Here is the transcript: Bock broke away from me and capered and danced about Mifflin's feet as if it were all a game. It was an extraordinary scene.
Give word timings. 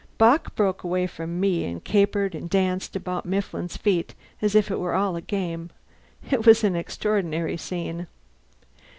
Bock 0.17 0.55
broke 0.55 0.83
away 0.83 1.05
from 1.05 1.39
me 1.39 1.63
and 1.63 1.83
capered 1.83 2.33
and 2.33 2.49
danced 2.49 2.95
about 2.95 3.23
Mifflin's 3.23 3.77
feet 3.77 4.15
as 4.41 4.55
if 4.55 4.71
it 4.71 4.79
were 4.79 4.95
all 4.95 5.15
a 5.15 5.21
game. 5.21 5.69
It 6.31 6.43
was 6.43 6.63
an 6.63 6.75
extraordinary 6.75 7.55
scene. 7.55 8.07